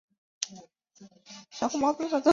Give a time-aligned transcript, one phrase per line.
[0.49, 0.61] 此盖
[1.67, 2.23] 古之道也。